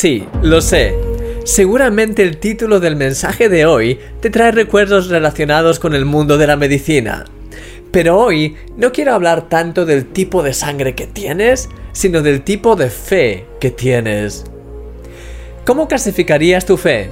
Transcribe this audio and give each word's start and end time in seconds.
Sí, 0.00 0.26
lo 0.40 0.62
sé. 0.62 0.94
Seguramente 1.44 2.22
el 2.22 2.38
título 2.38 2.80
del 2.80 2.96
mensaje 2.96 3.50
de 3.50 3.66
hoy 3.66 4.00
te 4.20 4.30
trae 4.30 4.50
recuerdos 4.50 5.10
relacionados 5.10 5.78
con 5.78 5.94
el 5.94 6.06
mundo 6.06 6.38
de 6.38 6.46
la 6.46 6.56
medicina. 6.56 7.26
Pero 7.92 8.18
hoy 8.18 8.56
no 8.78 8.92
quiero 8.92 9.12
hablar 9.12 9.50
tanto 9.50 9.84
del 9.84 10.06
tipo 10.06 10.42
de 10.42 10.54
sangre 10.54 10.94
que 10.94 11.06
tienes, 11.06 11.68
sino 11.92 12.22
del 12.22 12.40
tipo 12.40 12.76
de 12.76 12.88
fe 12.88 13.44
que 13.60 13.70
tienes. 13.70 14.46
¿Cómo 15.66 15.86
clasificarías 15.86 16.64
tu 16.64 16.78
fe? 16.78 17.10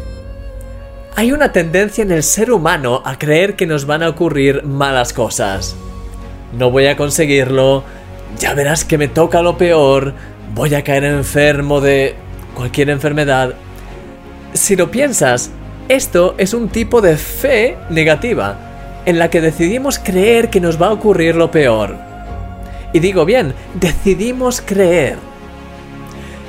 Hay 1.14 1.32
una 1.32 1.52
tendencia 1.52 2.00
en 2.00 2.10
el 2.10 2.22
ser 2.22 2.50
humano 2.50 3.02
a 3.04 3.18
creer 3.18 3.54
que 3.54 3.66
nos 3.66 3.84
van 3.84 4.02
a 4.02 4.08
ocurrir 4.08 4.62
malas 4.62 5.12
cosas. 5.12 5.76
No 6.56 6.70
voy 6.70 6.86
a 6.86 6.96
conseguirlo, 6.96 7.84
ya 8.38 8.54
verás 8.54 8.86
que 8.86 8.96
me 8.96 9.08
toca 9.08 9.42
lo 9.42 9.58
peor, 9.58 10.14
voy 10.54 10.74
a 10.74 10.82
caer 10.82 11.04
enfermo 11.04 11.82
de 11.82 12.16
cualquier 12.58 12.90
enfermedad. 12.90 13.54
Si 14.52 14.74
lo 14.74 14.90
piensas, 14.90 15.50
esto 15.88 16.34
es 16.38 16.54
un 16.54 16.68
tipo 16.68 17.00
de 17.00 17.16
fe 17.16 17.78
negativa, 17.88 19.02
en 19.06 19.20
la 19.20 19.30
que 19.30 19.40
decidimos 19.40 20.00
creer 20.00 20.50
que 20.50 20.60
nos 20.60 20.82
va 20.82 20.88
a 20.88 20.92
ocurrir 20.92 21.36
lo 21.36 21.52
peor. 21.52 21.96
Y 22.92 22.98
digo 22.98 23.24
bien, 23.24 23.54
decidimos 23.74 24.60
creer. 24.60 25.18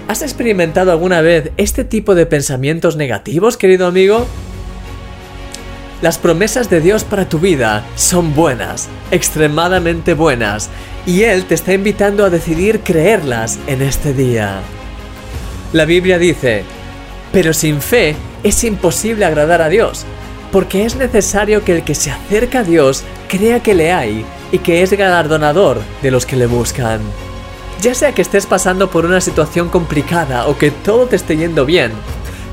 ¿Has 0.08 0.24
experimentado 0.24 0.92
alguna 0.92 1.22
vez 1.22 1.52
este 1.58 1.84
tipo 1.84 2.16
de 2.16 2.26
pensamientos 2.26 2.96
negativos, 2.96 3.56
querido 3.56 3.86
amigo? 3.86 4.26
Las 6.02 6.18
promesas 6.18 6.72
de 6.72 6.82
Dios 6.82 7.04
para 7.04 7.30
tu 7.30 7.38
vida 7.38 7.86
son 7.96 8.34
buenas, 8.34 8.90
extremadamente 9.12 10.16
buenas, 10.16 10.72
y 11.06 11.22
Él 11.22 11.46
te 11.46 11.54
está 11.54 11.74
invitando 11.74 12.26
a 12.26 12.32
decidir 12.32 12.80
creerlas 12.80 13.60
en 13.68 13.84
este 13.84 14.14
día. 14.14 14.64
La 15.72 15.86
Biblia 15.86 16.18
dice, 16.18 16.64
pero 17.32 17.54
sin 17.54 17.80
fe 17.80 18.16
es 18.44 18.64
imposible 18.64 19.26
agradar 19.26 19.62
a 19.62 19.70
Dios, 19.70 20.04
porque 20.52 20.84
es 20.84 20.96
necesario 20.96 21.64
que 21.64 21.76
el 21.76 21.84
que 21.84 21.94
se 21.94 22.10
acerca 22.10 22.60
a 22.60 22.64
Dios 22.64 23.04
crea 23.28 23.62
que 23.62 23.76
le 23.76 23.92
hay 23.92 24.26
y 24.52 24.58
que 24.58 24.82
es 24.82 24.92
galardonador 24.94 25.80
de 26.02 26.10
los 26.10 26.26
que 26.26 26.38
le 26.38 26.48
buscan. 26.48 27.02
Ya 27.82 27.94
sea 27.94 28.14
que 28.14 28.24
estés 28.24 28.48
pasando 28.48 28.90
por 28.90 29.06
una 29.06 29.22
situación 29.22 29.70
complicada 29.70 30.48
o 30.48 30.58
que 30.58 30.72
todo 30.72 31.06
te 31.06 31.18
esté 31.18 31.38
yendo 31.38 31.68
bien, 31.68 31.92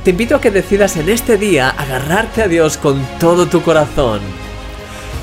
te 0.04 0.10
invito 0.10 0.36
a 0.36 0.40
que 0.42 0.50
decidas 0.50 0.98
en 0.98 1.08
este 1.08 1.38
día 1.38 1.70
agarrarte 1.70 2.42
a 2.42 2.48
Dios 2.48 2.76
con 2.76 3.02
todo 3.18 3.46
tu 3.46 3.62
corazón. 3.62 4.20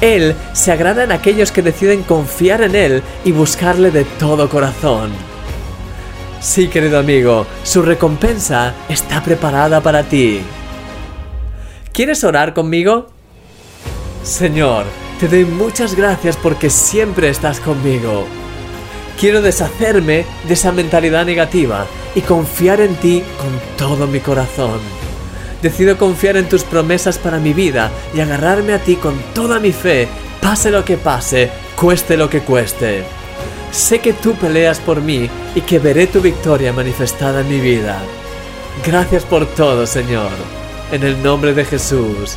Él 0.01 0.33
se 0.53 0.71
agrada 0.71 1.03
en 1.03 1.11
aquellos 1.11 1.51
que 1.51 1.61
deciden 1.61 2.01
confiar 2.01 2.63
en 2.63 2.73
Él 2.75 3.03
y 3.23 3.31
buscarle 3.31 3.91
de 3.91 4.03
todo 4.03 4.49
corazón. 4.49 5.11
Sí, 6.43 6.67
querido 6.67 6.99
amigo, 6.99 7.47
su 7.63 7.81
recompensa 7.81 8.73
está 8.89 9.23
preparada 9.23 9.79
para 9.79 10.03
ti. 10.03 10.41
¿Quieres 11.93 12.21
orar 12.25 12.53
conmigo? 12.53 13.07
Señor, 14.23 14.83
te 15.21 15.29
doy 15.29 15.45
muchas 15.45 15.95
gracias 15.95 16.35
porque 16.35 16.69
siempre 16.69 17.29
estás 17.29 17.61
conmigo. 17.61 18.25
Quiero 19.17 19.41
deshacerme 19.41 20.25
de 20.45 20.53
esa 20.53 20.73
mentalidad 20.73 21.25
negativa 21.25 21.87
y 22.13 22.19
confiar 22.19 22.81
en 22.81 22.95
ti 22.95 23.23
con 23.39 23.77
todo 23.77 24.05
mi 24.05 24.19
corazón. 24.19 24.81
Decido 25.61 25.97
confiar 25.97 26.35
en 26.35 26.49
tus 26.49 26.65
promesas 26.65 27.17
para 27.19 27.39
mi 27.39 27.53
vida 27.53 27.89
y 28.13 28.19
agarrarme 28.19 28.73
a 28.73 28.79
ti 28.79 28.97
con 28.97 29.17
toda 29.33 29.61
mi 29.61 29.71
fe, 29.71 30.09
pase 30.41 30.71
lo 30.71 30.83
que 30.83 30.97
pase, 30.97 31.49
cueste 31.77 32.17
lo 32.17 32.29
que 32.29 32.41
cueste. 32.41 33.22
Sé 33.71 33.99
que 33.99 34.13
tú 34.13 34.35
peleas 34.35 34.79
por 34.79 35.01
mí 35.01 35.29
y 35.55 35.61
que 35.61 35.79
veré 35.79 36.07
tu 36.07 36.21
victoria 36.21 36.71
manifestada 36.71 37.41
en 37.41 37.49
mi 37.49 37.59
vida. 37.59 38.01
Gracias 38.85 39.23
por 39.23 39.45
todo, 39.55 39.85
Señor. 39.87 40.31
En 40.91 41.03
el 41.03 41.21
nombre 41.23 41.53
de 41.53 41.65
Jesús. 41.65 42.35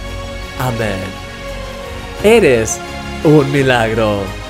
Amén. 0.59 0.97
Eres 2.23 2.79
un 3.25 3.51
milagro. 3.53 4.46